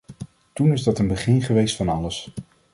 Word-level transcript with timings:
Toen 0.53 0.71
is 0.71 0.83
dat 0.83 0.99
een 0.99 1.07
begin 1.07 1.41
geweest 1.41 1.75
van 1.75 1.89
alles. 1.89 2.31